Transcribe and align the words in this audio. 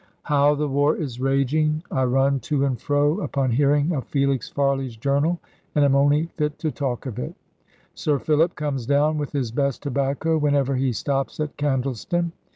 How 0.23 0.55
the 0.55 0.67
war 0.67 0.95
is 0.97 1.19
raging! 1.21 1.83
I 1.91 2.05
run 2.05 2.39
to 2.49 2.65
and 2.65 2.81
fro, 2.81 3.19
upon 3.19 3.51
hearing 3.51 3.91
of 3.91 4.03
Felix 4.05 4.49
Farley's 4.49 4.95
Journal, 4.95 5.39
and 5.75 5.85
am 5.85 5.95
only 5.95 6.25
fit 6.37 6.57
to 6.57 6.71
talk 6.71 7.05
of 7.05 7.19
it. 7.19 7.35
Sir 7.93 8.17
Philip 8.17 8.55
comes 8.55 8.87
down, 8.87 9.19
with 9.19 9.31
his 9.31 9.51
best 9.51 9.83
tobacco, 9.83 10.39
whenever 10.39 10.75
he 10.75 10.91
stops 10.91 11.39
at 11.39 11.55
Candleston. 11.55 12.31